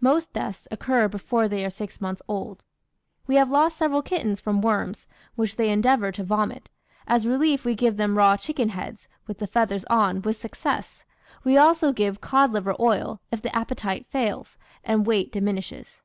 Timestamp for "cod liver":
12.20-12.74